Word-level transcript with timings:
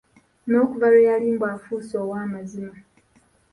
N'okuva 0.49 0.87
lwe 0.91 1.05
yali 1.09 1.27
mbu 1.35 1.45
afuuse 1.53 1.93
owaamazima. 2.03 2.75